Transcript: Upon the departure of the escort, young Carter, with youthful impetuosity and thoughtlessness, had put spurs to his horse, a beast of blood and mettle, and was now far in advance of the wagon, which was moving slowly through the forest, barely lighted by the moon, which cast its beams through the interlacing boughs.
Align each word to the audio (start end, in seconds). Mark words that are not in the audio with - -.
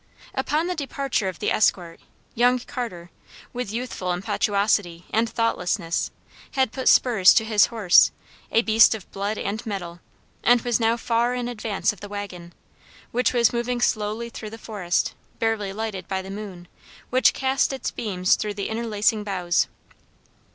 Upon 0.33 0.65
the 0.65 0.73
departure 0.73 1.29
of 1.29 1.37
the 1.37 1.51
escort, 1.51 1.99
young 2.33 2.57
Carter, 2.57 3.11
with 3.53 3.71
youthful 3.71 4.11
impetuosity 4.11 5.05
and 5.13 5.29
thoughtlessness, 5.29 6.09
had 6.53 6.71
put 6.71 6.89
spurs 6.89 7.35
to 7.35 7.45
his 7.45 7.67
horse, 7.67 8.11
a 8.51 8.63
beast 8.63 8.95
of 8.95 9.05
blood 9.11 9.37
and 9.37 9.63
mettle, 9.63 9.99
and 10.43 10.59
was 10.61 10.79
now 10.79 10.97
far 10.97 11.35
in 11.35 11.47
advance 11.47 11.93
of 11.93 11.99
the 11.99 12.09
wagon, 12.09 12.51
which 13.11 13.31
was 13.31 13.53
moving 13.53 13.79
slowly 13.79 14.31
through 14.31 14.49
the 14.49 14.57
forest, 14.57 15.13
barely 15.37 15.71
lighted 15.71 16.07
by 16.07 16.23
the 16.23 16.31
moon, 16.31 16.67
which 17.11 17.33
cast 17.35 17.71
its 17.71 17.91
beams 17.91 18.33
through 18.35 18.55
the 18.55 18.69
interlacing 18.69 19.23
boughs. 19.23 19.67